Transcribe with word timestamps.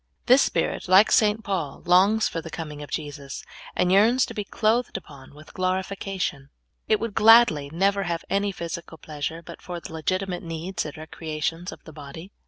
This 0.25 0.41
spirit, 0.41 0.87
like 0.87 1.11
St. 1.11 1.43
Paul, 1.43 1.83
longs 1.85 2.27
for 2.27 2.41
the 2.41 2.49
coming 2.49 2.81
of 2.81 2.89
Jesus, 2.89 3.43
and 3.75 3.91
j 3.91 3.97
earns 3.97 4.25
to 4.25 4.33
be 4.33 4.43
clothed 4.43 4.97
upon 4.97 5.35
with 5.35 5.53
glorification. 5.53 6.49
It 6.87 6.99
w^ould 6.99 7.13
gladly 7.13 7.69
never 7.71 8.01
have 8.09 8.25
any 8.27 8.51
physical 8.51 8.97
pleasure 8.97 9.43
but 9.43 9.61
for 9.61 9.79
the 9.79 9.93
legitimate 9.93 10.41
needs 10.41 10.85
and 10.85 10.97
recreations 10.97 11.71
of 11.71 11.83
the 11.83 11.93
body. 11.93 12.31